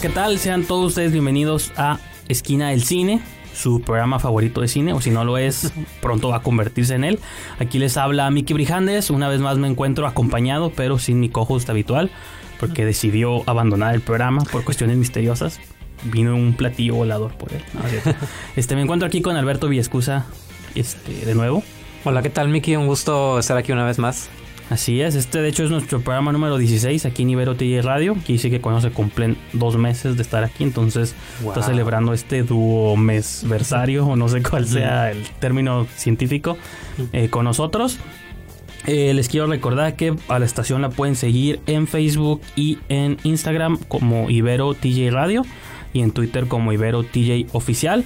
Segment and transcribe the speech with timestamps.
[0.00, 0.38] ¿Qué tal?
[0.38, 3.20] Sean todos ustedes bienvenidos a Esquina del Cine,
[3.52, 7.04] su programa favorito de cine, o si no lo es, pronto va a convertirse en
[7.04, 7.18] él.
[7.58, 11.68] Aquí les habla Miki Brijandes, una vez más me encuentro acompañado, pero sin mi co-host
[11.68, 12.10] habitual,
[12.58, 15.60] porque decidió abandonar el programa por cuestiones misteriosas.
[16.04, 17.62] Vino un platillo volador por él.
[17.74, 17.80] No,
[18.56, 20.24] este, me encuentro aquí con Alberto Villescusa,
[20.74, 21.62] este, de nuevo.
[22.04, 22.74] Hola, ¿qué tal, Miki?
[22.74, 24.30] Un gusto estar aquí una vez más.
[24.70, 28.16] Así es, este de hecho es nuestro programa número 16 aquí en Ibero TJ Radio.
[28.20, 31.52] Aquí sí que cuando se cumplen dos meses de estar aquí, entonces Wow.
[31.52, 36.56] está celebrando este dúo mesversario, o no sé cuál sea el término científico,
[37.12, 37.98] eh, con nosotros.
[38.86, 43.18] Eh, les quiero recordar que a la estación la pueden seguir en Facebook y en
[43.24, 45.44] Instagram como Ibero TJ Radio
[45.92, 48.04] y en Twitter como Ibero TJ Oficial.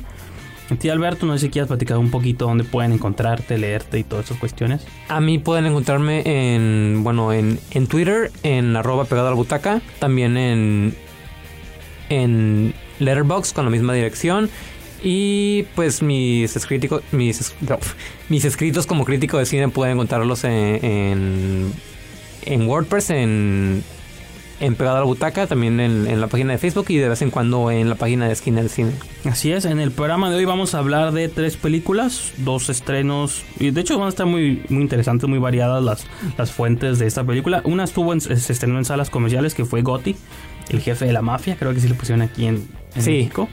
[0.78, 4.26] Ti, Alberto, no sé si quieres platicar un poquito dónde pueden encontrarte, leerte y todas
[4.26, 4.86] esas cuestiones.
[5.08, 9.80] A mí pueden encontrarme en, bueno, en, en Twitter, en arroba pegado a la butaca,
[9.98, 10.94] también en,
[12.08, 14.50] en Letterboxd con la misma dirección.
[15.02, 17.54] Y pues mis escritos, mis,
[18.28, 21.72] mis escritos como crítico de cine pueden encontrarlos en, en,
[22.46, 23.84] en WordPress, en,
[24.64, 27.22] en Pegado a la Butaca, también en, en la página de Facebook y de vez
[27.22, 28.92] en cuando en la página de Esquina del Cine.
[29.24, 33.42] Así es, en el programa de hoy vamos a hablar de tres películas, dos estrenos,
[33.58, 36.06] y de hecho van a estar muy, muy interesantes, muy variadas las,
[36.38, 37.60] las fuentes de esta película.
[37.64, 40.16] Una estuvo en, se estrenó en salas comerciales, que fue Gotti,
[40.70, 43.10] el jefe de la mafia, creo que sí lo pusieron aquí en, en Sí.
[43.10, 43.48] México.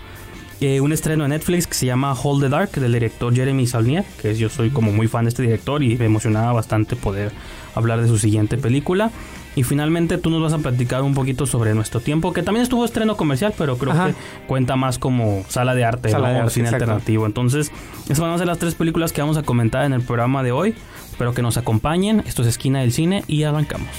[0.64, 4.04] Eh, un estreno en Netflix que se llama Hold the Dark, del director Jeremy Saulnier,
[4.22, 7.32] que es- yo soy como muy fan de este director y me emocionaba bastante poder
[7.74, 9.10] hablar de su siguiente película.
[9.56, 12.86] Y finalmente tú nos vas a platicar un poquito sobre Nuestro Tiempo, que también estuvo
[12.86, 14.08] estreno comercial, pero creo Ajá.
[14.08, 14.16] que
[14.48, 16.40] cuenta más como sala de arte, Sala ¿no?
[16.40, 16.86] de o cine exacto.
[16.86, 17.26] alternativo.
[17.26, 17.72] Entonces,
[18.06, 20.52] esas van a ser las tres películas que vamos a comentar en el programa de
[20.54, 20.76] hoy.
[21.12, 22.24] Espero que nos acompañen.
[22.26, 23.90] Esto es Esquina del Cine y arrancamos.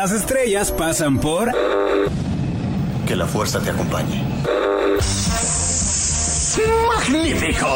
[0.00, 1.52] Las estrellas pasan por
[3.06, 4.24] Que la fuerza te acompañe.
[6.88, 7.66] ¡Magnífico!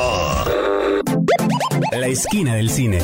[1.92, 3.00] La Esquina del Cine.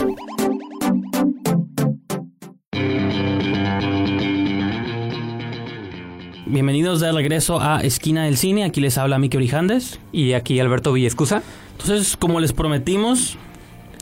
[6.46, 8.64] Bienvenidos de regreso a Esquina del Cine.
[8.64, 10.00] Aquí les habla Miki Orijandes.
[10.12, 11.42] Y aquí Alberto Villescusa.
[11.72, 13.36] Entonces, como les prometimos,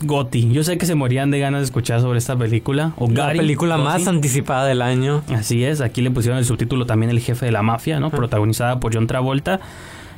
[0.03, 0.51] Gotti.
[0.53, 2.93] Yo sé que se morían de ganas de escuchar sobre esta película.
[2.97, 3.89] O La Gary, película Gotti.
[3.89, 5.23] más anticipada del año.
[5.35, 8.11] Así es, aquí le pusieron el subtítulo también El jefe de la mafia, ¿no?
[8.11, 9.61] Protagonizada por John Travolta.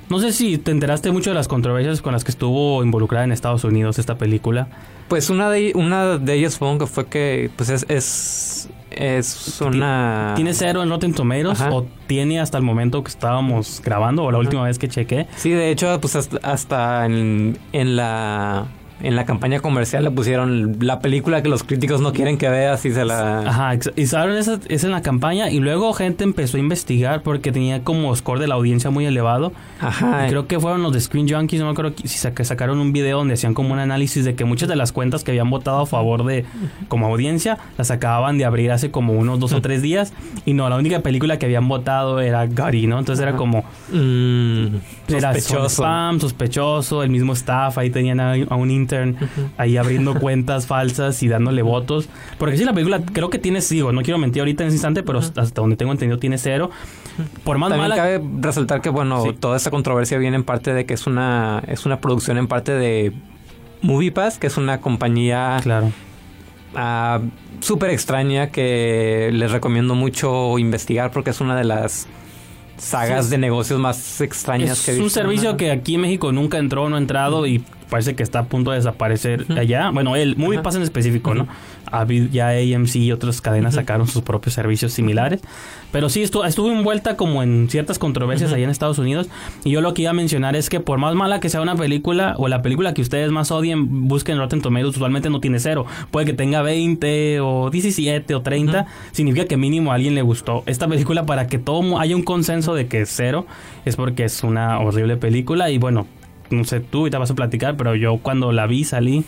[0.09, 3.31] No sé si te enteraste mucho de las controversias con las que estuvo involucrada en
[3.31, 4.67] Estados Unidos esta película.
[5.07, 10.33] Pues una de, una de ellas supongo que fue que pues es, es, es una...
[10.35, 11.71] ¿Tiene cero en Rotten Tomatoes Ajá.
[11.73, 15.29] o tiene hasta el momento que estábamos grabando o la última vez que chequé?
[15.37, 18.67] Sí, de hecho, pues hasta, hasta en, en la...
[19.03, 22.85] En la campaña comercial le pusieron la película que los críticos no quieren que veas
[22.85, 23.41] y se la...
[23.49, 27.51] Ajá, y saben esa es en la campaña y luego gente empezó a investigar porque
[27.53, 29.53] tenía como score de la audiencia muy elevado.
[29.81, 30.27] Ajá.
[30.27, 32.93] Y creo que fueron los de Screen Junkies, no me acuerdo si saca- sacaron un
[32.93, 35.81] video donde hacían como un análisis de que muchas de las cuentas que habían votado
[35.81, 36.45] a favor de
[36.89, 40.13] como audiencia las acababan de abrir hace como unos dos o tres días
[40.45, 42.99] y no, la única película que habían votado era Gary, ¿no?
[42.99, 44.77] Entonces era como Mm,
[45.09, 45.69] era sospechoso.
[45.83, 49.17] spam, sospechoso, el mismo staff, ahí tenían a, a un intern
[49.57, 52.09] ahí abriendo cuentas falsas y dándole votos.
[52.39, 55.03] Porque sí, la película creo que tiene, sigo, no quiero mentir ahorita en ese instante,
[55.03, 56.71] pero hasta donde tengo entendido tiene cero.
[57.45, 57.97] Por más También mala...
[58.03, 59.33] cabe resaltar que, bueno, Sí.
[59.39, 62.73] toda esta controversia viene en parte de que es una, es una producción en parte
[62.73, 63.13] de
[63.83, 65.91] MoviePass, que es una compañía Claro.
[66.75, 67.21] ah,
[67.61, 72.07] súper extraña que les recomiendo mucho investigar porque es una de las
[72.79, 73.33] sagas Sí.
[73.33, 75.21] de negocios más extrañas Es que he un visto.
[75.21, 75.59] servicio Ajá.
[75.59, 78.71] que aquí en México nunca entró, no ha entrado y parece que está a punto
[78.71, 79.91] de desaparecer allá.
[79.91, 81.49] Bueno, el Movie Pass en específico, ¿no?
[82.31, 85.41] Ya AMC y otras cadenas sacaron sus propios servicios similares.
[85.93, 89.29] Pero sí, estuvo, estuvo envuelta como en ciertas controversias allá en Estados Unidos.
[89.65, 91.75] Y yo lo que iba a mencionar es que por más mala que sea una
[91.75, 95.85] película, o la película que ustedes más odien, busquen Rotten Tomatoes, usualmente no tiene cero.
[96.11, 98.87] Puede que tenga 20 o 17 o 30.
[99.11, 100.63] Significa que mínimo a alguien le gustó.
[100.67, 103.47] Esta película, para que todo haya un consenso de que es cero,
[103.85, 105.71] es porque es una horrible película.
[105.71, 106.07] Y bueno,
[106.51, 109.25] no sé tú y te vas a platicar, pero yo cuando la vi salí,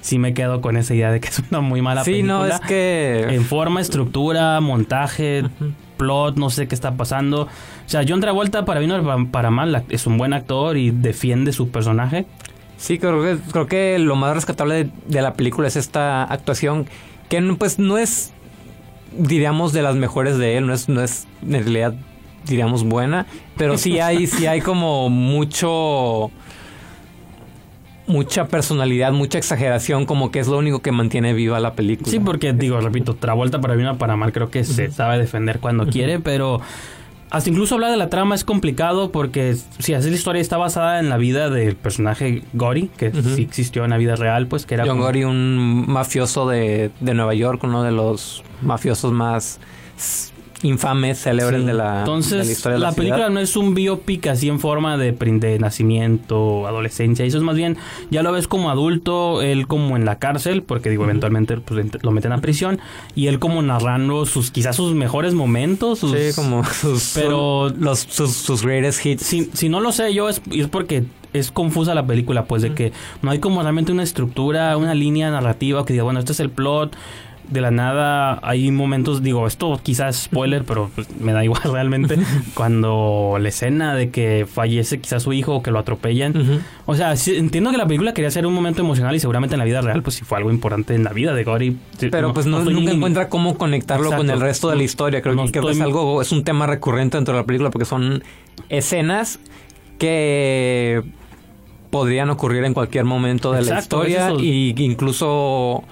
[0.00, 2.32] sí me quedo con esa idea de que es una muy mala Sí, película.
[2.34, 3.26] no, es que...
[3.30, 5.44] En forma, estructura, montaje,
[5.96, 7.42] plot, no sé qué está pasando.
[7.42, 7.48] O
[7.88, 11.52] sea, John Travolta, para bien o para- para mal, es un buen actor y defiende
[11.52, 12.26] su personaje.
[12.78, 16.86] Sí, creo que, creo que lo más rescatable de, de la película es esta actuación
[17.28, 18.32] que no- pues no es,
[19.16, 21.94] diríamos, de las mejores de él, no es, no es en realidad,
[22.44, 23.26] diríamos, buena,
[23.56, 26.30] pero sí hay, sí hay como mucho,
[28.06, 32.10] mucha personalidad, mucha exageración, como que es lo único que mantiene viva la película.
[32.10, 35.60] Sí, porque digo, repito, Travolta para bien o para mal creo que se sabe defender
[35.60, 36.60] cuando quiere, pero
[37.30, 40.98] hasta incluso hablar de la trama es complicado porque si así la historia está basada
[41.00, 44.74] en la vida del personaje Gory, que sí existió en la vida real, pues que
[44.74, 49.60] era John como- Gory, un mafioso de, de Nueva York, uno de los mafiosos más
[50.62, 51.66] infames, célebres Sí.
[51.66, 53.30] de la, Entonces, de la historia de la, la, película ciudad.
[53.30, 57.24] no es un biopic así en forma de, de nacimiento, adolescencia.
[57.24, 57.76] Eso es más bien,
[58.10, 62.10] ya lo ves como adulto, él como en la cárcel, porque digo, eventualmente pues, lo
[62.10, 62.78] meten a prisión,
[63.14, 65.98] y él como narrando sus, quizás sus mejores momentos.
[65.98, 69.22] Sus, Sí, como sus, Pero- los, sus, sus greatest hits.
[69.22, 72.74] Si, si no lo sé yo, es, es porque es confusa la película, pues de
[72.74, 72.92] que
[73.22, 76.50] no hay como realmente una estructura, una línea narrativa que diga, bueno, este es el
[76.50, 76.94] plot.
[77.52, 82.16] De la nada hay momentos, digo, esto quizás spoiler, pero pues, me da igual realmente.
[82.54, 86.62] cuando la escena de que fallece quizás su hijo o que lo atropellan.
[86.86, 89.58] O sea, sí, entiendo que la película quería ser un momento emocional y seguramente en
[89.58, 91.76] la vida real, pues sí fue algo importante en la vida de Gory.
[92.10, 95.20] Pero pues no, nunca encuentra cómo conectarlo con el resto de la historia.
[95.22, 98.22] Creo, No que- es algo, es un tema recurrente dentro de la película porque son
[98.68, 99.38] escenas
[99.98, 101.02] que
[101.90, 105.84] podrían ocurrir en cualquier momento de la historia es y incluso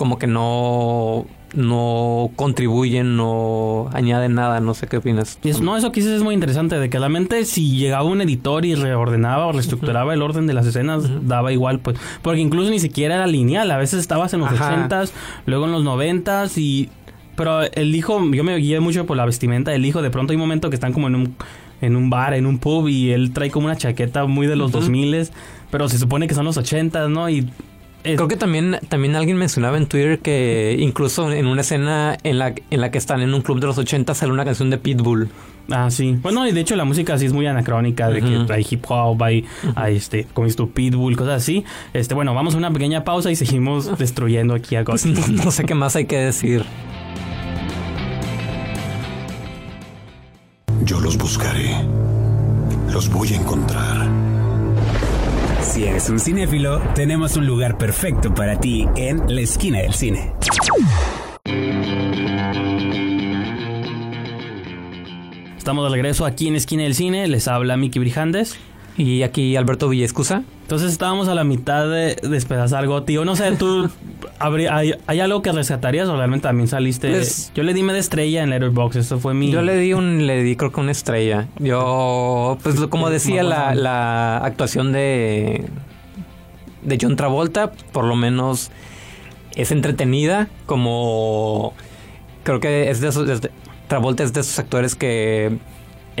[0.00, 5.38] como que no no contribuyen, no añaden nada, no sé qué opinas.
[5.60, 9.46] No, eso quizás es muy interesante, de que realmente si llegaba un editor y reordenaba
[9.46, 11.98] o reestructuraba el orden de las escenas, daba igual, pues.
[12.22, 14.72] Porque incluso ni siquiera era lineal, a veces estabas en los Ajá.
[14.72, 15.12] ochentas,
[15.44, 16.88] luego en los noventas y...
[17.36, 20.36] Pero el hijo, yo me guié mucho por la vestimenta del hijo, de pronto hay
[20.36, 21.36] un momento que están como en un,
[21.82, 24.72] en un bar, en un pub y él trae como una chaqueta muy de los
[24.72, 25.30] dos miles,
[25.70, 27.28] pero se supone que son los ochentas, ¿no?
[27.28, 27.50] Y...
[28.02, 32.54] Creo que también, también alguien mencionaba en Twitter que incluso en una escena en la,
[32.70, 35.28] en la que están en un club de los 80 sale una canción de Pitbull.
[35.70, 36.18] Ah, sí.
[36.20, 39.22] Bueno, y de hecho la música sí es muy anacrónica, de que hay hip hop,
[39.22, 39.44] hay,
[39.76, 41.64] hay, este, como tú, pitbull, cosas así.
[41.92, 45.50] Este, bueno, vamos a una pequeña pausa y seguimos destruyendo aquí a Pues no, no
[45.50, 46.64] sé qué más hay que decir.
[50.84, 51.76] Yo los buscaré.
[52.92, 54.19] Los voy a encontrar.
[55.70, 60.32] Si eres un cinéfilo, tenemos un lugar perfecto para ti en la esquina del cine.
[65.56, 68.58] Estamos de regreso aquí en Esquina del Cine, les habla Miki Brijandes.
[68.96, 70.42] Y aquí Alberto Villescusa.
[70.62, 73.14] Entonces estábamos a la mitad de despedazar Gotti.
[73.16, 73.88] No sé, tú,
[74.38, 77.10] habría- hay, hay algo que rescatarías o realmente también saliste?
[77.10, 79.50] Pues- yo le di media estrella en Letterboxd, eso fue mi...
[79.50, 81.48] Yo le di un, le di creo que una estrella.
[81.58, 85.64] Yo, pues como decía, la, la actuación de,
[86.82, 88.70] de John Travolta, por lo menos
[89.56, 91.74] es entretenida, como
[92.44, 93.50] creo que es de esos, es de-
[93.88, 95.58] Travolta es de esos actores que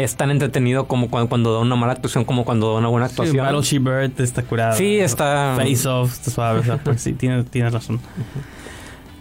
[0.02, 3.08] es tan entretenido como cuando, cuando da una mala actuación como cuando da una buena
[3.08, 3.44] Sí, actuación.
[3.46, 4.72] Battleship Bird está curada.
[4.72, 6.60] Sí, está- Face Off, está suave.
[6.60, 8.00] o sea, pues sí, tienes, tienes razón.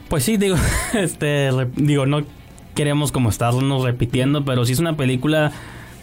[0.09, 0.55] Pues sí, digo,
[0.93, 2.24] este, re- digo, no
[2.75, 5.51] queremos como estarnos repitiendo, pero sí es una película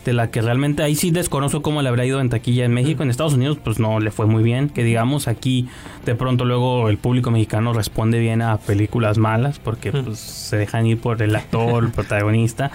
[0.05, 3.03] de la que realmente ahí sí desconozco cómo le habrá ido en taquilla en México.
[3.03, 4.69] En Estados Unidos, pues no le fue muy bien.
[4.69, 5.69] Que digamos, aquí
[6.05, 10.87] de pronto luego el público mexicano responde bien a películas malas porque pues, se dejan
[10.87, 12.71] ir por el actor, el protagonista.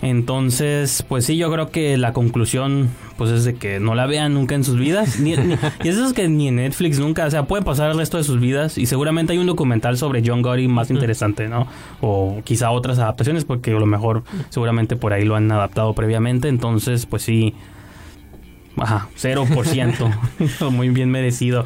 [0.00, 4.34] Entonces, pues sí, yo creo que la conclusión, pues es de que no la vean
[4.34, 5.18] nunca en sus vidas.
[5.18, 7.96] Ni- ni- y eso es que ni en Netflix nunca, o sea, puede pasar el
[7.98, 8.78] resto de sus vidas.
[8.78, 11.66] Y seguramente hay un documental sobre John Gotti más interesante, ¿no?
[12.00, 16.46] O quizá otras adaptaciones, porque a lo mejor seguramente por ahí lo han adaptado previamente.
[16.48, 17.54] Entonces, pues sí,
[18.76, 20.70] ajá, 0%.
[20.70, 21.64] Muy bien merecido.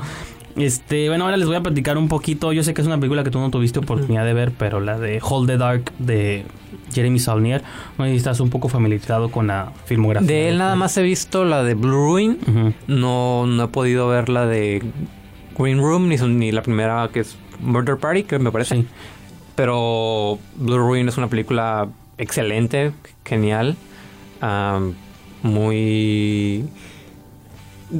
[0.57, 2.53] Este, bueno, ahora les voy a platicar un poquito.
[2.53, 4.99] Yo sé que es una película que tú no tuviste oportunidad de ver, pero la
[4.99, 6.45] de Hold the Dark de
[6.93, 7.63] Jeremy Saulnier.
[7.99, 10.27] No sé si estás un poco familiarizado con la filmografía.
[10.27, 12.39] De él nada más he visto la de Blue Ruin.
[12.87, 14.83] No, no he podido ver la de
[15.59, 18.77] Green Room ni, ni la primera que es Murder Party, que me parece.
[18.77, 18.87] Sí.
[19.55, 22.93] Pero Blue Ruin es una película excelente,
[23.25, 23.77] genial,
[25.43, 26.65] muy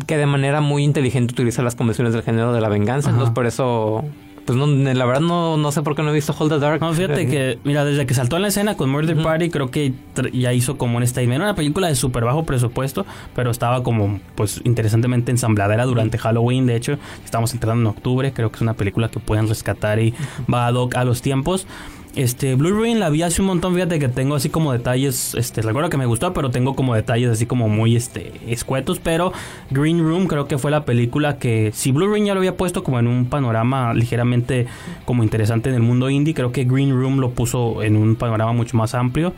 [0.07, 3.11] que de manera muy inteligente utiliza las convenciones del género de la venganza.
[3.11, 3.17] Ajá.
[3.17, 4.05] Entonces por eso,
[4.53, 6.81] pues no, la verdad no, no sé por qué no he visto Hold the Dark.
[6.81, 9.95] No, fíjate que, mira, desde que saltó en la escena con Murder Party, creo que
[10.33, 11.37] ya hizo como un statement.
[11.37, 16.67] Era una película de súper bajo presupuesto, pero estaba como, pues, interesantemente ensambladera durante Halloween.
[16.67, 18.33] De hecho, estamos entrando en octubre.
[18.33, 20.13] Creo que es una película que pueden rescatar y
[20.53, 21.67] va ad hoc a los tiempos.
[22.15, 25.63] Este, Blue Ruin la vi hace un montón, fíjate que tengo así como detalles, este,
[25.63, 29.33] recuerdo que me gustó, pero tengo como detalles así como muy, este, escuetos, pero
[29.71, 32.85] Green Room creo que fue la película que, si Blue Ruin ya lo había puesto
[32.85, 34.67] como en un panorama ligeramente
[35.07, 38.53] como interesante en el mundo indie, creo que Green Room lo puso en un panorama
[38.53, 39.33] mucho más amplio.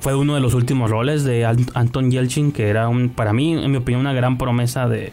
[0.00, 3.52] Fue uno de los últimos roles de Ant- Anton Yelchin, que era un, para mí,
[3.52, 5.12] en mi opinión, una gran promesa de,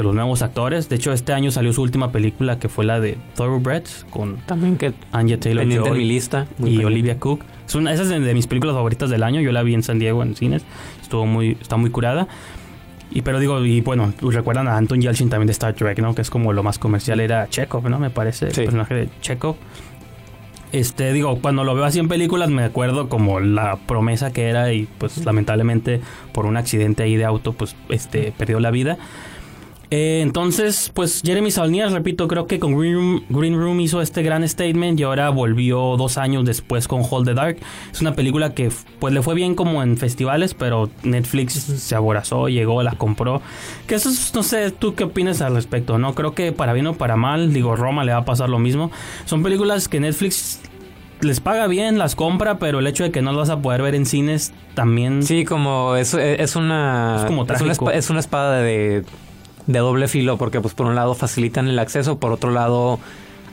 [0.00, 0.88] de los nuevos actores.
[0.88, 4.76] De hecho, este año salió su última película, que fue la de Thoroughbreds, con También
[4.76, 6.46] que Anya Taylor en mi Joy lista.
[6.58, 6.86] Y pendiente.
[6.86, 7.42] Olivia Cook.
[7.66, 9.40] Es una, esa es de, de mis películas favoritas del año.
[9.40, 10.64] Yo la vi en San Diego en cines.
[11.00, 12.26] Estuvo muy, está muy curada.
[13.12, 16.14] Y pero digo, y bueno, recuerdan a Anton Yelchin también de Star Trek, ¿no?
[16.14, 17.98] Que es como lo más comercial era Chekhov, ¿no?
[17.98, 18.60] Me parece, Sí.
[18.60, 19.56] el personaje de Chekhov.
[20.72, 24.72] Este, digo, cuando lo veo así en películas me acuerdo como la promesa que era
[24.72, 26.00] y pues lamentablemente
[26.32, 28.96] por un accidente ahí de auto pues este perdió la vida.
[29.92, 34.22] Eh, entonces, pues Jeremy Saulnier, repito, creo que con Green Room, Green Room hizo este
[34.22, 37.56] gran statement y ahora volvió dos años después con Hold the Dark.
[37.92, 38.70] Es una película que
[39.00, 43.42] pues le fue bien como en festivales, pero Netflix se aborazó, llegó, la compró.
[43.88, 46.14] Que eso es, no sé, tú qué opinas al respecto, ¿no?
[46.14, 48.92] Creo que para bien o para mal, digo, Roma le va a pasar lo mismo.
[49.24, 50.60] Son películas que Netflix
[51.20, 53.82] les paga bien, las compra, pero el hecho de que no las vas a poder
[53.82, 55.22] ver en cines también...
[55.24, 57.86] Sí, como es, es una Es como una, trágico.
[57.90, 59.04] espa- es una espada de,
[59.70, 62.98] de doble filo porque pues por un lado facilitan el acceso, por otro lado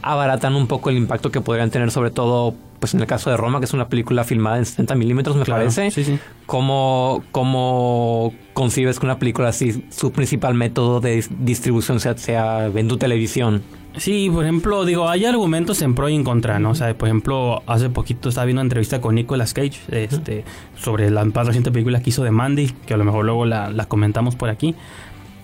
[0.02, 3.38] abaratan un poco el impacto que podrían tener sobre todo pues en el caso de
[3.38, 5.90] Roma que es una película filmada en 70 milímetros me Claro, parece.
[5.92, 6.20] sí, sí.
[6.46, 12.68] ¿Cómo, ¿Cómo concibes que una película así su principal método de dis- distribución sea, sea
[12.68, 13.64] en tu televisión?
[13.98, 16.70] Sí, por ejemplo, digo, hay argumentos en pro y en contra, ¿no?
[16.70, 20.46] O sea, por ejemplo, hace poquito estaba viendo una entrevista con Nicolas Cage este,
[20.80, 23.72] sobre la más reciente película que hizo de Mandy, que a lo mejor luego la,
[23.72, 24.76] la comentamos por aquí.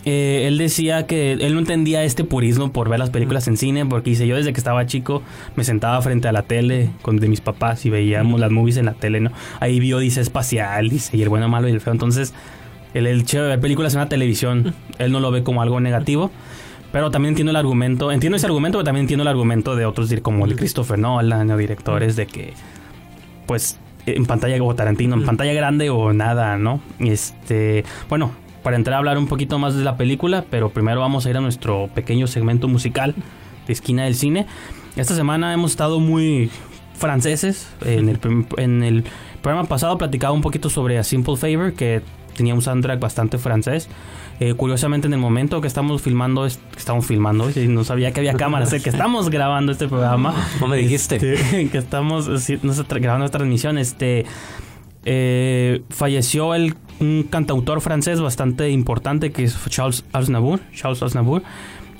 [0.06, 3.86] Eh, él decía que él no entendía este purismo por ver las películas en cine,
[3.86, 5.24] porque dice, yo desde que estaba chico
[5.56, 8.86] me sentaba frente a la tele con de mis papás y veíamos las movies en
[8.86, 9.32] la tele, ¿no?
[9.60, 11.94] Ahí vio, dice, espacial, dice, y el bueno, malo y el feo.
[11.94, 12.34] Entonces,
[12.94, 15.80] el, el hecho de ver películas en la televisión, él no lo ve como algo
[15.80, 16.32] negativo.
[16.92, 20.14] Pero también entiendo el argumento, entiendo ese argumento, pero también entiendo el argumento de otros,
[20.22, 22.54] como el Christopher Nolan o directores de que,
[23.48, 26.82] pues, en pantalla o Tarantino, en pantalla grande o nada, ¿no?
[27.00, 28.32] Este, bueno,
[28.64, 31.38] para entrar a hablar un poquito más de la película, pero primero vamos a ir
[31.38, 33.14] a nuestro pequeño segmento musical
[33.68, 34.48] de Esquina del Cine.
[34.96, 36.50] Esta semana hemos estado muy
[36.98, 37.68] franceses.
[37.86, 38.20] En el,
[38.58, 39.04] en el
[39.42, 42.02] programa pasado platicaba un poquito sobre A Simple Favor, que
[42.38, 43.90] tenía un soundtrack bastante francés.
[44.40, 48.20] Eh, curiosamente, en el momento que estamos filmando, es- estamos filmando, y no sabía que
[48.22, 50.34] había cámaras, que estamos grabando este programa.
[50.60, 51.16] No me dijiste.
[51.18, 52.28] Este, que estamos
[52.90, 53.78] grabando esta transmisión.
[53.78, 54.26] Este
[55.06, 61.44] eh, falleció el un cantautor francés bastante importante que es Charles Aznavour, Charles Aznavour,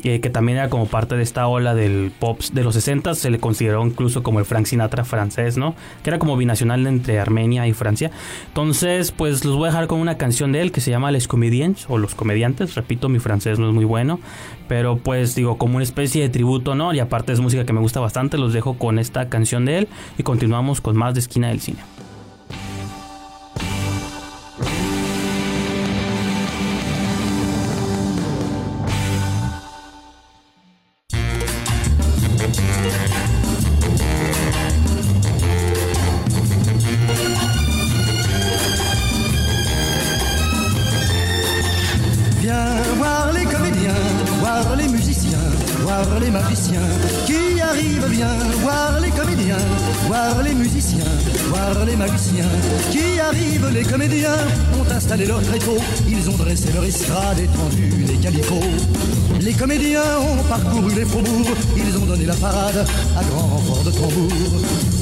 [0.04, 3.30] eh, que también era como parte de esta ola del pop de los 60 se
[3.30, 5.76] le consideró incluso como el Frank Sinatra francés, ¿no?
[6.04, 8.12] Que era como binacional entre Armenia y Francia.
[8.48, 11.30] Entonces, pues los voy a dejar con una canción de él que se llama Les
[11.30, 12.76] Comédiens o Los Comediantes.
[12.76, 14.20] Repito, mi francés no es muy bueno,
[14.68, 16.94] pero pues digo, como una especie de tributo, ¿no?
[16.94, 19.88] Y aparte es música que me gusta bastante, los dejo con esta canción de él
[20.18, 21.80] y continuamos con más de Esquina del Cine.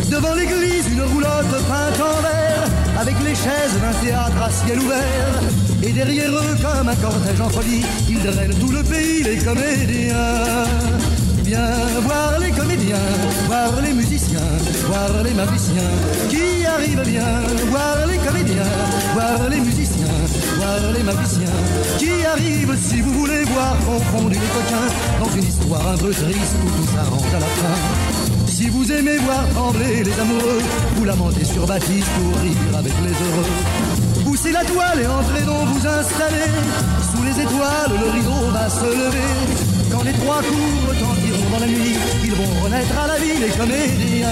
[0.09, 2.63] Devant l'église, une roulotte peinte en vert,
[2.99, 5.41] avec les chaises d'un théâtre à ciel ouvert.
[5.83, 10.65] Et derrière eux, comme un cortège en folie, ils drainent tout le pays, les comédiens.
[11.43, 12.95] Viens voir les comédiens,
[13.47, 14.39] voir les musiciens,
[14.87, 15.91] voir les magiciens
[16.29, 17.41] qui arrivent bien?
[17.69, 18.71] Voir les comédiens,
[19.13, 20.05] voir les musiciens,
[20.57, 21.57] voir les magiciens
[21.97, 26.55] qui arrivent si vous voulez voir confondre les coquins dans une histoire un peu triste
[26.63, 28.20] où tout s'arrange à la fin?
[28.61, 30.61] Si vous aimez voir trembler les amoureux,
[30.95, 34.23] vous lamentez sur Baptiste pour rire avec les heureux.
[34.23, 36.45] Poussez la toile et entrez donc vous installer.
[37.09, 39.33] Sous les étoiles, le rideau va se lever.
[39.91, 43.49] Quand les trois coups retentiront dans la nuit, ils vont renaître à la vie les
[43.49, 44.27] comédiens.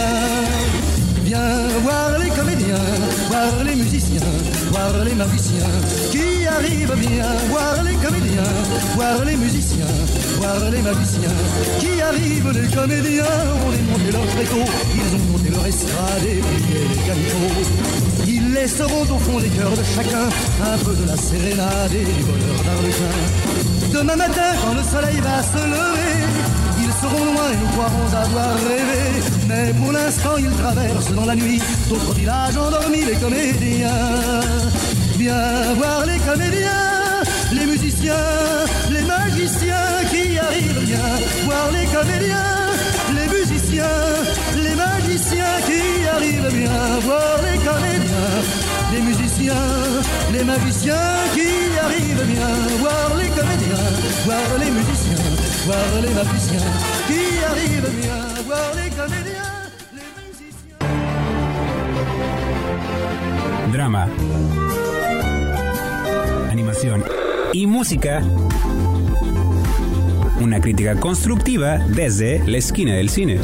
[1.23, 2.85] Viens voir les comédiens,
[3.29, 4.29] voir les musiciens,
[4.71, 5.73] voir les magiciens
[6.11, 7.25] qui arrivent bien.
[7.49, 8.53] Voir les comédiens,
[8.95, 9.95] voir les musiciens,
[10.39, 11.37] voir les magiciens
[11.79, 12.51] qui arrivent.
[12.51, 14.63] Les comédiens ont démonté leur tréteau,
[14.95, 17.59] ils ont monté leur estrade et plié les calicots.
[18.27, 20.27] Ils laisseront au fond des cœurs de chacun
[20.71, 23.15] un peu de la sérénade et du bonheur d'Arlequin.
[23.93, 26.15] Demain matin, quand le soleil va se lever,
[26.83, 29.03] ils seront loin et nous croirons avoir rêvé.
[29.47, 34.41] Mais pour l'instant, ils traversent dans la nuit d'autres villages endormis, les comédiens.
[35.17, 38.13] Viens voir les comédiens, les musiciens,
[38.89, 38.98] les
[40.89, 42.65] Voir les comédiens,
[43.13, 43.83] les musiciens,
[44.55, 46.99] les magiciens qui arrivent bien.
[47.01, 48.41] Voir les comédiens,
[48.93, 49.53] les musiciens,
[50.33, 50.95] les magiciens
[51.35, 52.49] qui arrivent bien.
[52.79, 53.85] Voir les comédiens,
[54.25, 55.25] voir les musiciens,
[55.67, 56.71] voir les magiciens
[57.07, 58.21] qui arrivent bien.
[58.47, 59.53] Voir les comédiens,
[59.93, 60.79] les musiciens.
[63.71, 64.07] Drama,
[66.49, 67.03] animación
[67.53, 68.23] y música.
[70.41, 73.39] Una crítica constructiva desde la esquina del cine.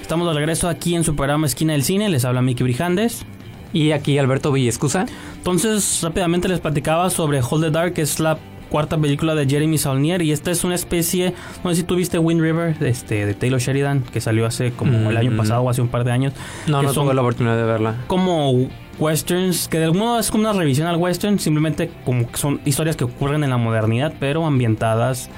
[0.00, 2.08] Estamos de regreso aquí en su programa Esquina del Cine.
[2.08, 3.24] Les habla Miki Brijandes.
[3.72, 5.06] Y aquí Alberto Villescusa.
[5.36, 8.36] Entonces, rápidamente les platicaba sobre Hold the Dark, que es la
[8.70, 10.22] cuarta película de Jeremy Saulnier.
[10.22, 11.34] Y esta es una especie.
[11.62, 15.10] No sé si tú viste Wind River este, de Taylor Sheridan, que salió hace como
[15.10, 15.36] el año Mm.
[15.36, 16.32] pasado o hace un par de años.
[16.66, 17.94] No, no tuve la oportunidad de verla.
[18.06, 22.36] como westerns, que de algún modo es como una revisión al western, simplemente como que
[22.36, 25.30] son historias que ocurren en la modernidad, pero ambientadas,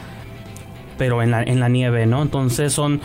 [0.98, 2.22] pero en la, en la nieve, ¿no?
[2.22, 3.00] Entonces son,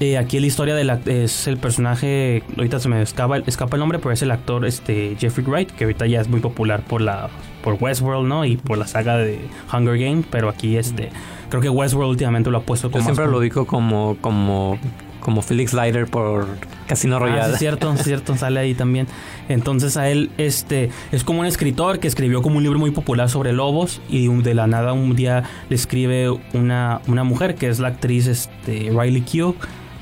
[0.00, 3.80] eh, aquí la historia de la, es el personaje, ahorita se me escapa, escapa el
[3.80, 7.00] nombre, pero es el actor este Jeffrey Wright, que ahorita ya es muy popular por
[7.00, 7.28] la
[7.62, 8.44] por Westworld, ¿no?
[8.44, 9.40] Y por la saga de
[9.72, 11.08] Hunger Games, pero aquí este,
[11.48, 13.04] creo que Westworld últimamente lo ha puesto Yo como...
[13.04, 14.78] siempre más- lo ubico como, como,
[15.20, 16.46] como Felix Leiter por
[16.86, 17.52] Casino Ah, sí, Royale.
[17.54, 19.06] es cierto, sí, es cierto, sale ahí también.
[19.48, 23.30] Entonces a él, este, es como un escritor que escribió como un libro muy popular
[23.30, 27.78] sobre lobos y de la nada un día le escribe una, una mujer que es
[27.80, 29.54] la actriz, este, Riley Keough,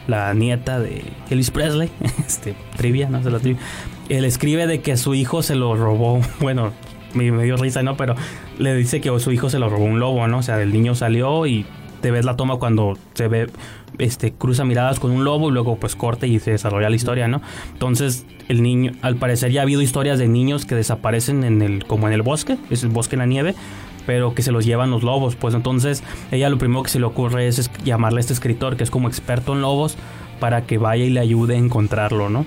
[0.07, 1.91] la nieta de Elvis Presley,
[2.27, 3.61] este, trivia, no sé la trivia.
[4.09, 6.73] Él escribe de que su hijo se lo robó, bueno,
[7.15, 7.97] me, dio risa, ¿no?
[7.97, 8.15] Pero
[8.59, 10.39] le dice que su hijo se lo robó un lobo, ¿no?
[10.39, 11.67] O sea, el niño salió y
[12.01, 13.49] te ves la toma cuando se ve,
[13.99, 17.29] este, cruza miradas con un lobo y luego pues corta y se desarrolla la historia,
[17.29, 17.41] ¿no?
[17.73, 21.85] Entonces, el niño, al parecer ya ha habido historias de niños que desaparecen en el,
[21.87, 23.55] como en el bosque, es el bosque en la nieve,
[24.07, 27.07] pero que se los llevan los lobos, pues entonces ella lo primero que se le
[27.07, 29.97] ocurre es, es llamarle a este escritor que es como experto en lobos
[30.41, 32.45] para que vaya y le ayude a encontrarlo, ¿no?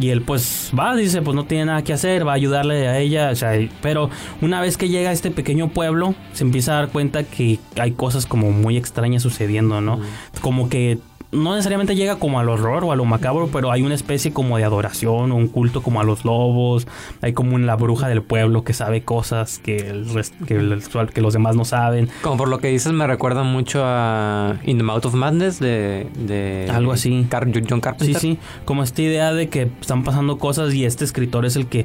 [0.00, 2.98] Y él pues va, dice, pues no tiene nada que hacer, va a ayudarle a
[2.98, 6.76] ella, o sea, pero una vez que llega a este pequeño pueblo, se empieza a
[6.76, 9.98] dar cuenta que hay cosas como muy extrañas sucediendo, ¿no?
[10.40, 10.98] Como que
[11.30, 14.56] no necesariamente llega como al horror o a lo macabro, pero hay una especie como
[14.56, 16.86] de adoración o un culto como a los lobos,
[17.20, 21.20] hay como una bruja del pueblo que sabe cosas que, el rest- que, el- que
[21.20, 22.08] los demás no saben.
[22.22, 26.06] Como por lo que dices, me recuerda mucho a In the Mouth of Madness de,
[26.16, 27.26] de Algo así.
[27.28, 28.20] Car- John Sí, Carpenter.
[28.20, 31.84] sí, como esta idea de que están pasando cosas y este escritor es el que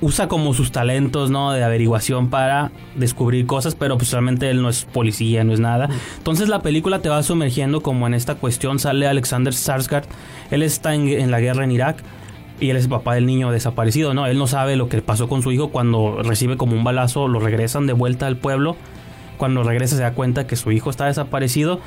[0.00, 1.52] usa como sus talentos, ¿no?
[1.52, 5.88] De averiguación para descubrir cosas, pero pues realmente él no es policía, no es nada.
[6.18, 8.78] Entonces la película te va sumergiendo como en esta cuestión.
[8.78, 10.06] Sale Alexander Sarsgaard,
[10.50, 12.02] él está en, en la guerra en Irak
[12.60, 14.26] y él es el papá del niño desaparecido, ¿no?
[14.26, 17.40] Él no sabe lo que pasó con su hijo cuando recibe como un balazo, lo
[17.40, 18.76] regresan de vuelta al pueblo.
[19.38, 21.80] Cuando regresa se da cuenta que su hijo está desaparecido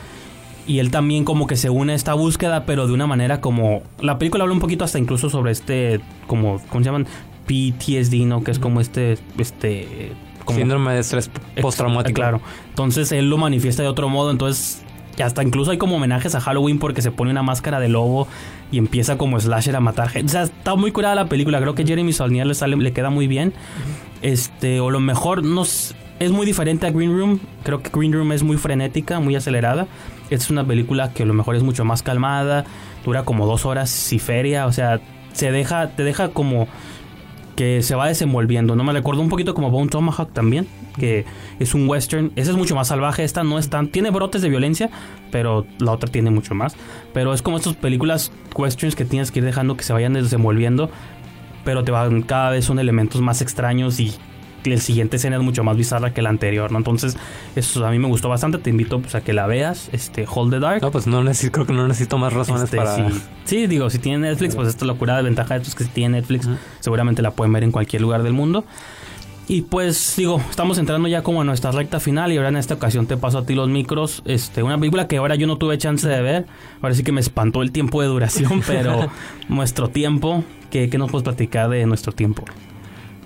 [0.65, 3.83] y él también como que se une a esta búsqueda, pero de una manera como...
[3.99, 7.07] La película habla un poquito hasta incluso sobre este, como, ¿cómo se llaman?
[7.45, 8.43] PTSD, ¿no?
[8.43, 10.11] Que es como este, este...
[10.45, 12.15] Como, Síndrome de estrés postraumático.
[12.15, 12.41] Claro.
[12.69, 14.83] Entonces él lo manifiesta de otro modo, entonces...
[15.23, 18.27] hasta incluso hay como homenajes a Halloween porque se pone una máscara de lobo
[18.71, 20.27] y empieza como slasher a matar gente.
[20.27, 21.61] O sea, está muy curada la película.
[21.61, 23.53] Creo que Jeremy Saulnier le, sale, le queda muy bien.
[24.21, 27.39] Este, o lo mejor, no es muy diferente a Green Room.
[27.63, 29.87] Creo que Green Room es muy frenética, muy acelerada.
[30.29, 32.65] Esta es una película que a lo mejor es mucho más calmada,
[33.05, 34.99] dura como dos horas y feria, o sea,
[35.33, 36.67] se deja, te deja como
[37.55, 38.75] que se va desenvolviendo.
[38.75, 41.25] No me recuerdo un poquito como Bone Tomahawk también, que
[41.59, 42.31] es un western.
[42.35, 43.23] Esa es mucho más salvaje.
[43.23, 43.87] Esta no es tan.
[43.87, 44.89] Tiene brotes de violencia,
[45.31, 46.75] pero la otra tiene mucho más.
[47.13, 50.89] Pero es como estas películas westerns que tienes que ir dejando que se vayan desenvolviendo,
[51.63, 54.13] pero te van cada vez son elementos más extraños y
[54.71, 56.77] el siguiente escena es mucho más bizarra que la anterior, ¿no?
[56.77, 57.17] Entonces,
[57.55, 58.57] eso a mí me gustó bastante.
[58.57, 60.81] Te invito pues, a que la veas, este, Hold the Dark.
[60.81, 62.95] No, pues no necesito, creo que no necesito más razones Este, para...
[62.95, 63.03] sí.
[63.45, 65.89] Sí, digo, si tiene Netflix, pues esta locura de ventaja de esto es que si
[65.89, 66.47] tiene Netflix,
[66.79, 68.65] seguramente la pueden ver en cualquier lugar del mundo.
[69.47, 72.75] Y pues digo, estamos entrando ya como a nuestra recta final y ahora en esta
[72.75, 74.23] ocasión te paso a ti los micros.
[74.25, 76.45] Este, una película que ahora yo no tuve chance de ver.
[76.81, 79.11] Ahora sí que me espantó el tiempo de duración, pero
[79.49, 82.45] nuestro tiempo, ¿qué, qué nos puedes platicar de nuestro tiempo?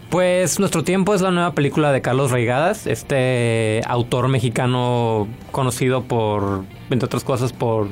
[0.10, 6.63] Pues Nuestro Tiempo es la nueva película de Carlos Reigadas, este autor mexicano conocido por,
[6.89, 7.88] entre otras cosas, por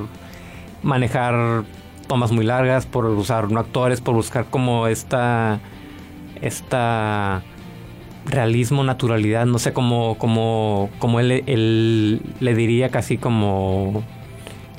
[0.82, 1.64] manejar
[2.08, 5.60] tomas muy largas, por usar no actores, por buscar como esta,
[6.42, 7.44] esta
[8.26, 14.04] realismo, naturalidad, no sé cómo, cómo, cómo él, él le diría casi como,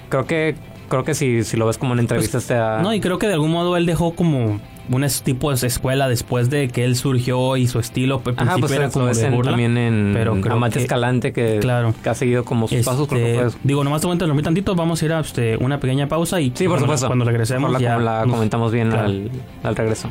[0.09, 0.55] creo que,
[0.88, 3.18] creo que si, si lo ves como en entrevistas te da- Pues, No, y creo
[3.18, 6.96] que de algún modo él dejó como un tipo de escuela después de que él
[6.96, 9.51] surgió y su estilo al Ajá, pues era como de burla.
[9.53, 11.94] también en pero creo Amante que- Escalante que, Claro.
[12.03, 13.59] que ha seguido como sus pasos, creo que fue eso.
[13.62, 16.46] digo, nomás te a interrumpir tantito, vamos a ir a este, una pequeña pausa y
[16.55, 17.07] Sí, por cuando- supuesto.
[17.09, 19.05] cuando regresemos la, ya la nos- comentamos bien Claro.
[19.07, 19.31] al,
[19.64, 20.09] al regreso.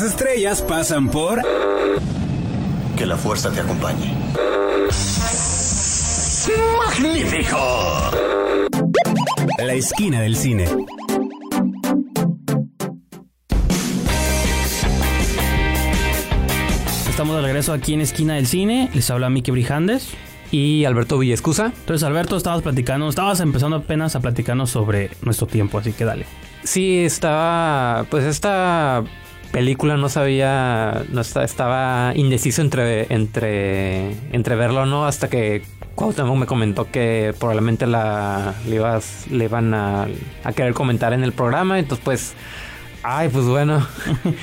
[0.00, 1.42] Las estrellas pasan por...
[2.96, 4.14] Que la fuerza te acompañe.
[9.58, 10.66] La esquina del cine.
[17.08, 18.90] Estamos de regreso aquí en Esquina del Cine.
[18.94, 20.10] Les habla Miki Brijandes.
[20.52, 21.72] Y Alberto Villescusa.
[21.76, 26.24] Entonces, Alberto, estabas platicando, estabas empezando apenas a platicarnos sobre nuestro tiempo, así que dale.
[26.62, 28.06] Sí, estaba.
[28.08, 29.02] Pues esta
[29.52, 31.02] película no sabía.
[31.10, 35.06] No esta- estaba indeciso entre, entre, entre verla o no.
[35.06, 35.62] Hasta que
[35.94, 40.06] Cuauhtémoc me comentó que probablemente la le, ibas, le iban a,
[40.44, 41.78] a querer comentar en el programa.
[41.78, 42.34] Entonces, pues.
[43.02, 43.86] Ay, pues bueno.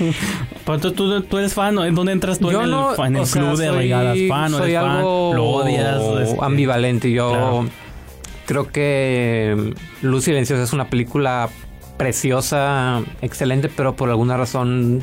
[0.65, 1.84] Pero tú, tú, tú eres fan, ¿no?
[1.86, 4.18] ¿En dónde entras tú Yo en el, no, en el sea, de soy- regadas?
[4.30, 4.91] ¿Fan o soy eres fan?
[4.98, 6.02] algo ¿Lo odias?
[6.30, 7.12] Este, ambivalente.
[7.12, 7.65] Yo Claro.
[8.46, 11.50] creo que Luz Silenciosa es una película
[11.98, 15.02] preciosa, excelente, pero por alguna razón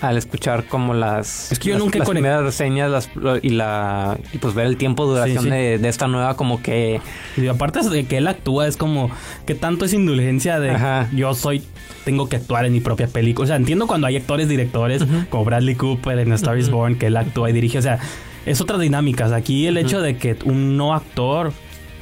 [0.00, 3.08] al escuchar como las, Es que yo las, nunca las primeras reseñas las-
[3.42, 5.50] y la y pues ver el tiempo de duración Sí, sí.
[5.54, 7.00] De, de esta nueva como que
[7.38, 9.10] Y aparte de que él actúa, es como
[9.46, 11.08] que tanto es indulgencia de Ajá.
[11.14, 11.62] yo soy,
[12.04, 13.44] tengo que actuar en mi propia película.
[13.44, 16.96] O sea, entiendo cuando hay actores directores como Bradley Cooper en A Star is Born,
[16.98, 17.78] que él actúa y dirige.
[17.78, 17.98] O sea,
[18.44, 19.32] es otras dinámicas.
[19.32, 21.52] Aquí el hecho de que un no actor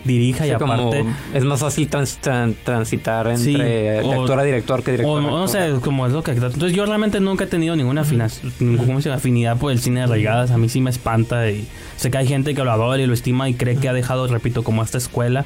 [0.05, 1.05] dirija y sí, como aparte.
[1.35, 5.19] es más fácil trans- tran- transitar Sí, entre de o- actor a director que director
[5.19, 6.33] O no, sé, como es lo que...
[6.33, 10.51] Entonces yo realmente nunca he tenido ninguna afinidad por el cine de arraigadas.
[10.51, 13.15] A mí sí me espanta y sé que hay gente que lo adora y lo
[13.15, 15.45] estima y cree que ha dejado, repito, como esta escuela.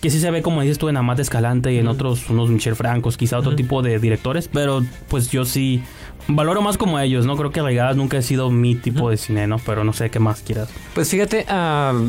[0.00, 2.76] Que sí se ve, como dices tú, en Amate Escalante y en otros, unos Michel
[2.76, 4.48] Francos, quizá otro tipo de directores.
[4.52, 5.82] Pero pues yo sí
[6.28, 7.36] valoro más como ellos, ¿no?
[7.36, 9.58] Creo que arraigadas nunca ha sido mi tipo de cine, ¿no?
[9.58, 10.68] Pero no sé qué más quieras.
[10.94, 12.00] Pues fíjate, ah,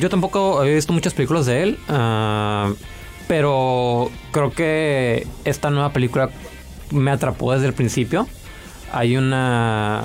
[0.00, 2.72] yo tampoco he visto muchas películas de él, ah,
[3.28, 6.30] pero creo que esta nueva película
[6.90, 8.26] me atrapó desde el principio.
[8.92, 10.04] Hay una...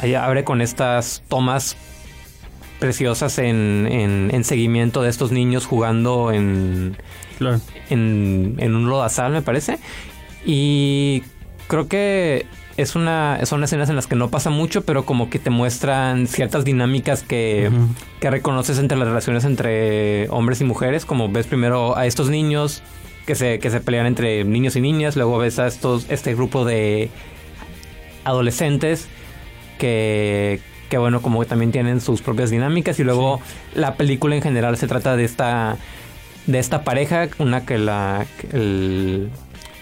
[0.00, 1.76] ahí abre con estas tomas
[2.78, 6.96] preciosas en, en, en seguimiento de estos niños jugando en,
[7.38, 7.60] Claro.
[7.90, 9.78] en, en un lodazal, me parece.
[10.46, 11.22] Y
[11.68, 12.46] creo que
[12.80, 16.26] es una, son escenas en las que no pasa mucho, pero como que te muestran
[16.26, 17.70] ciertas dinámicas que,
[18.20, 21.04] que reconoces entre las relaciones entre hombres y mujeres.
[21.04, 22.82] Como ves primero a estos niños
[23.26, 26.64] que se, que se pelean entre niños y niñas, luego ves a estos, este grupo
[26.64, 27.10] de
[28.24, 29.08] adolescentes
[29.78, 33.40] que, que bueno, como que también tienen sus propias dinámicas y luego
[33.74, 35.76] la película en general se trata de esta
[36.46, 39.30] de esta pareja, una que la el,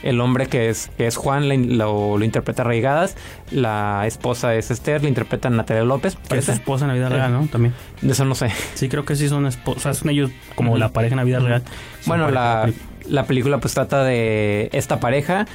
[0.02, 3.16] el hombre que es que es Juan lo, lo interpreta Reigadas,
[3.50, 7.08] la esposa es Esther, la interpreta Natalia López, Que es su esposa en la vida
[7.08, 7.46] real, ¿no?
[7.46, 7.74] También.
[8.02, 8.50] De eso no sé.
[8.74, 9.98] Sí, creo que sí son esposas.
[9.98, 11.62] Son ellos como la pareja en la vida real.
[12.00, 12.86] Son Bueno, la, película.
[13.08, 15.46] la película pues trata de esta pareja.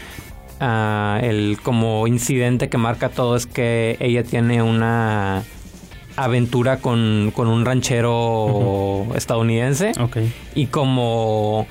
[0.59, 5.43] Ah, el como incidente que marca todo es que ella tiene una
[6.15, 10.17] aventura con, con un ranchero estadounidense Ok.
[10.55, 11.65] y como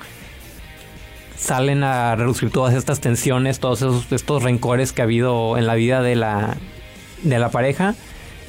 [1.43, 5.75] salen a reducir todas estas tensiones, todos esos, estos rencores que ha habido en la
[5.75, 6.55] vida de la
[7.23, 7.95] de la pareja.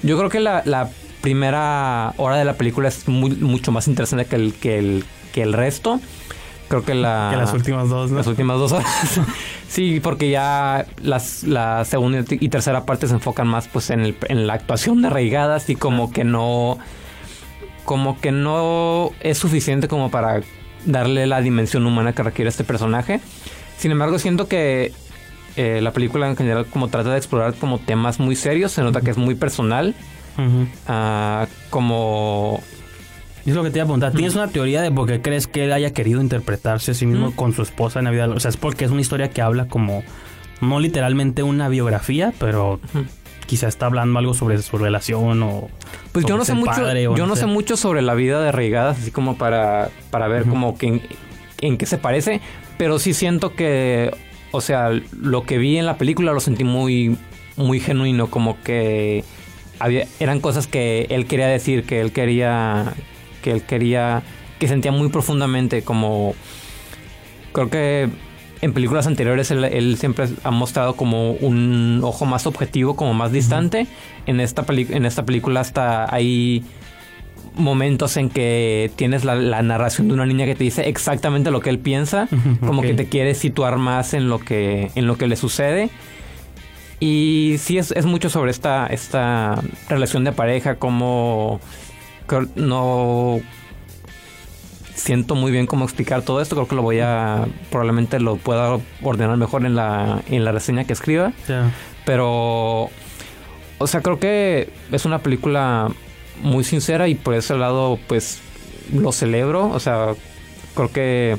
[0.02, 4.26] Yo creo que la, la primera hora de la película es muy- mucho más interesante
[4.26, 6.00] que el, que el, que el resto.
[6.68, 7.28] Creo que la...
[7.30, 8.18] Que las últimas dos, ¿no?
[8.18, 8.86] Las últimas dos horas.
[9.68, 14.16] sí, porque ya las, la segunda y tercera parte se enfocan más pues en, el-
[14.28, 16.78] en la actuación de arraigadas y como que no...
[17.84, 20.40] Como que no es suficiente como para
[20.84, 23.20] darle la dimensión humana que requiere este personaje.
[23.76, 24.92] Sin embargo, siento que
[25.56, 28.72] eh, la película en general como trata de explorar como temas muy serios.
[28.72, 29.94] Se nota que es muy personal.
[30.88, 32.60] Ah, como
[33.46, 34.12] es lo que te iba a preguntar.
[34.12, 37.36] ¿Tienes una teoría de por qué crees que él haya querido interpretarse a sí mismo
[37.36, 38.28] con su esposa en la vida?
[38.28, 40.02] O sea, es porque es una historia que habla como,
[40.60, 42.80] no literalmente una biografía, pero
[43.46, 45.68] quizá está hablando algo sobre su relación o...
[46.12, 47.46] Pues yo no sé mucho, padre yo no sé.
[47.46, 51.02] mucho sobre la vida de Reigadas, así como para, para ver como que en,
[51.60, 52.40] en qué se parece,
[52.78, 54.14] pero sí siento que,
[54.52, 57.16] o sea, lo que vi en la película lo sentí muy,
[57.56, 59.24] muy genuino, como que
[59.78, 62.94] había, eran cosas que él quería decir, que él quería,
[63.42, 64.22] que él quería,
[64.58, 66.34] que sentía muy profundamente, como
[67.52, 68.08] creo que
[68.60, 73.32] en películas anteriores él, él siempre ha mostrado como un ojo más objetivo, como más
[73.32, 73.86] distante.
[74.26, 76.64] En esta en esta película hasta hay
[77.54, 81.60] momentos en que tienes la, la narración de una niña que te dice exactamente lo
[81.60, 82.28] que él piensa,
[82.60, 85.90] como que te quiere situar más en lo que en lo que le sucede.
[87.00, 91.60] Y sí es, es mucho sobre esta esta relación de pareja como
[92.56, 93.40] no
[94.94, 96.54] siento muy bien cómo explicar todo esto.
[96.56, 97.46] Creo que lo voy a.
[97.70, 101.32] Probablemente lo pueda ordenar mejor en la, en la reseña que escriba.
[102.04, 102.90] Pero.
[103.78, 105.88] O sea, creo que es una película
[106.42, 108.40] muy sincera y por ese lado, pues
[108.92, 109.68] lo celebro.
[109.70, 110.14] O sea,
[110.74, 111.36] creo que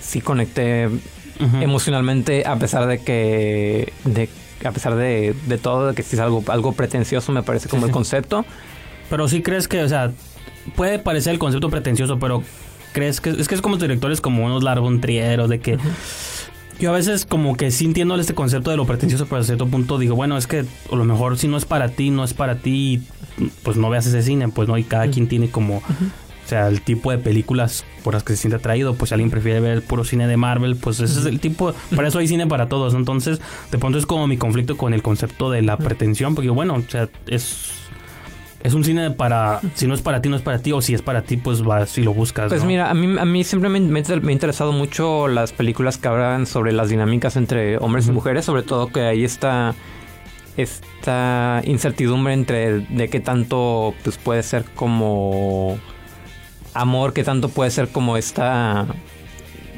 [0.00, 0.88] sí conecté
[1.60, 3.92] emocionalmente a pesar de que.
[4.04, 4.28] De,
[4.64, 7.82] a pesar de, de todo, de que sí es algo, algo pretencioso, me parece como
[7.82, 7.92] Sí, el sí.
[7.94, 8.44] concepto.
[9.10, 10.10] Pero sí crees que, o sea,
[10.74, 12.42] puede parecer el concepto pretencioso, pero
[12.92, 15.78] crees que es que es como directores como unos Larbon Triero de que
[16.78, 19.66] yo a veces como que sí entiendo este concepto de lo pretencioso, pero a cierto
[19.66, 22.34] punto digo, bueno, es que a lo mejor si no es para ti, no es
[22.34, 23.02] para ti,
[23.62, 25.82] pues no veas ese cine, pues no, y cada quien tiene como
[26.46, 29.30] o sea, el tipo de películas por las que se siente atraído, pues si alguien
[29.30, 32.46] prefiere ver puro cine de Marvel, pues ese es el tipo, para eso hay cine
[32.46, 32.94] para todos.
[32.94, 33.40] Entonces,
[33.72, 36.88] de pronto es como mi conflicto con el concepto de la pretensión, porque bueno, o
[36.88, 37.72] sea, es
[38.66, 40.94] es un cine para si no es para ti, no es para ti, o si
[40.94, 42.48] es para ti, pues vas si lo buscas.
[42.48, 42.66] Pues ¿no?
[42.66, 46.46] mira, a mí, a mí siempre me, me ha interesado mucho las películas que hablan
[46.46, 49.74] sobre las dinámicas entre hombres y mujeres, sobre todo que ahí está
[50.56, 55.78] esta incertidumbre entre de qué tanto pues puede ser como
[56.74, 58.86] amor, qué tanto puede ser como esta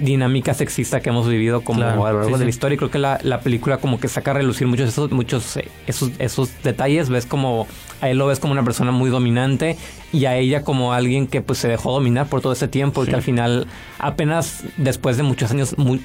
[0.01, 2.57] dinámica sexista que hemos vivido como Claro, a lo largo sí, de la sí.
[2.57, 2.75] historia.
[2.75, 5.69] Y creo que la, la película como que saca a relucir muchos esos muchos eh,
[5.87, 7.09] esos esos detalles.
[7.09, 7.67] Ves como
[8.01, 9.77] a él lo ves como una persona muy dominante
[10.13, 13.09] y a ella como alguien que pues se dejó dominar por todo ese tiempo y
[13.09, 13.67] que al final
[13.99, 16.01] apenas después de muchos años muy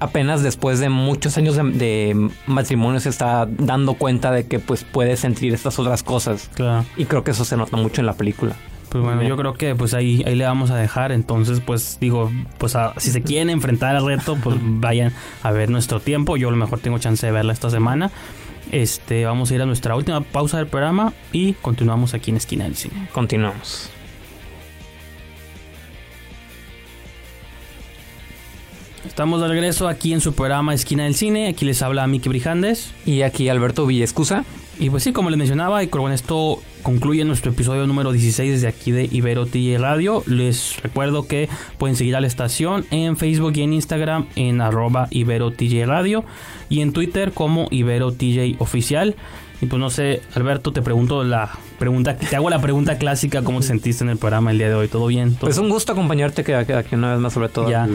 [0.00, 4.82] apenas después de muchos años de, de matrimonio se está dando cuenta de que pues
[4.84, 6.50] puede sentir estas otras cosas.
[6.54, 6.84] Claro.
[6.96, 8.56] y creo que eso se nota mucho en la película
[8.90, 11.12] Pues bueno, yo creo que pues ahí, ahí le vamos a dejar.
[11.12, 15.70] Entonces, pues digo, pues a- si se quieren enfrentar al reto, pues vayan a ver
[15.70, 16.36] nuestro tiempo.
[16.36, 18.10] Yo a lo mejor tengo chance de verla esta semana.
[18.72, 22.64] Este, vamos a ir a nuestra última pausa del programa y continuamos aquí en Esquina
[22.64, 23.08] del Cine.
[23.12, 23.90] continuamos
[29.06, 31.48] Estamos de regreso aquí en su programa Esquina del Cine.
[31.48, 32.92] Aquí les habla Miki Brijandes.
[33.06, 34.44] y aquí Alberto Villescusa
[34.80, 38.66] Y pues sí, como les mencionaba, y con esto concluye nuestro episodio número 16 desde
[38.66, 40.22] aquí de Ibero TJ Radio.
[40.26, 45.06] Les recuerdo que pueden seguir a la estación en Facebook y en Instagram en arroba
[45.10, 46.24] Ibero TJ Radio
[46.70, 49.16] y en Twitter como Ibero TJ Oficial.
[49.60, 53.60] Y pues no sé, Alberto, te pregunto la pregunta, te hago la pregunta clásica, ¿cómo
[53.60, 54.88] te sentiste en el programa el día de hoy?
[54.88, 55.32] ¿Todo bien?
[55.34, 57.86] ¿Todo- pues un gusto acompañarte que que aquí una vez más sobre todo Ya.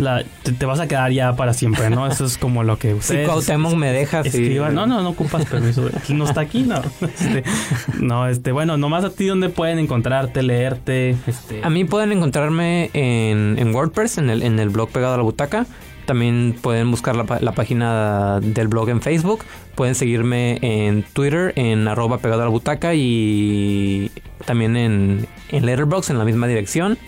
[0.00, 2.06] La- te, te vas a quedar ya para siempre, ¿no?
[2.06, 3.28] Eso es como lo que si ustedes...
[3.28, 4.56] Cuauhtémoc me deja sí.
[4.58, 5.88] No, no, no ocupas permiso.
[6.08, 6.80] No está aquí, no.
[7.02, 7.42] Este,
[8.00, 11.62] no, este, bueno, nomás a ti donde pueden encontrarte, leerte, este.
[11.62, 15.22] A mí pueden encontrarme en, en WordPress, en el, en el blog pegado a la
[15.22, 15.66] butaca.
[16.06, 19.44] También pueden buscar la, la página del blog en Facebook.
[19.76, 24.10] Pueden seguirme en Twitter, en arroba pegado a la butaca y
[24.44, 26.98] también en, en Letterboxd, en la misma dirección.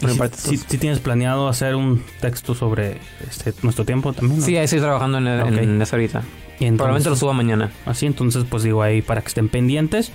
[0.00, 4.40] Si, parte, si- si tienes planeado hacer un texto sobre este, nuestro tiempo también.
[4.40, 4.44] ¿no?
[4.46, 5.82] sí, ahí estoy trabajando en, en Ok.
[5.82, 6.22] eso ahorita.
[6.60, 7.70] Y entonces- Probablemente lo suba mañana.
[7.86, 10.12] Así, entonces, pues digo ahí para que estén pendientes.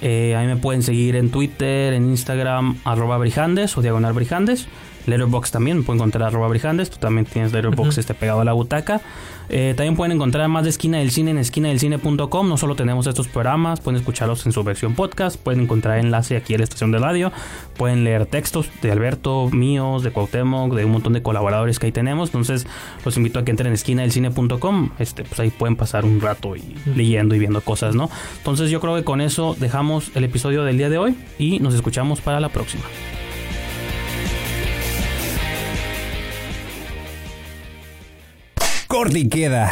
[0.00, 4.68] Eh, a mí me pueden seguir en Twitter, en Instagram, arroba brijandes o diagonal brijandes.
[5.06, 9.00] Letterbox también, pueden encontrar arroba Brijandes, tú también tienes Letterbox este pegado a la butaca.
[9.50, 12.48] Eh, también pueden encontrar más de Esquina del Cine en esquinadelcine.com.
[12.48, 16.54] No solo tenemos estos programas, pueden escucharlos en su versión podcast, pueden encontrar enlace aquí
[16.54, 17.32] en la estación de radio,
[17.76, 21.92] pueden leer textos de Alberto, míos, de Cuauhtémoc, de un montón de colaboradores que ahí
[21.92, 22.28] tenemos.
[22.28, 22.66] Entonces,
[23.04, 24.90] los invito a que entren en esquinadelcine.com.
[24.98, 28.10] Este, pues ahí pueden pasar un rato y leyendo y viendo cosas, ¿no?
[28.38, 31.74] Entonces, yo creo que con eso dejamos el episodio del día de hoy y nos
[31.74, 32.84] escuchamos para la próxima.
[38.98, 39.70] Corte y queda.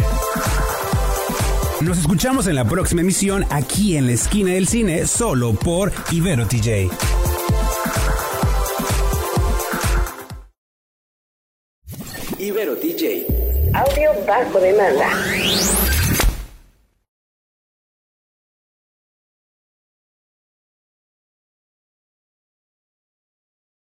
[1.80, 6.46] Nos escuchamos en la próxima emisión aquí en la esquina del cine, solo por Ibero
[6.46, 6.88] TJ.
[12.38, 13.26] Ibero DJ.
[13.74, 15.10] Audio bajo demanda.